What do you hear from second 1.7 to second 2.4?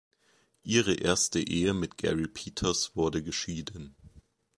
mit Gary